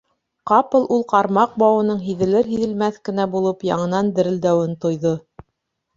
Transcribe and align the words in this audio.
Ҡапыл 0.51 0.87
ул 0.95 1.03
ҡармаҡ 1.11 1.53
бауының 1.65 2.01
һиҙелер-һиҙелмәҫ 2.07 2.99
кенә 3.11 3.29
булып 3.37 3.67
яңынан 3.71 4.13
дерелдәүен 4.21 4.77
тойҙо. 4.87 5.17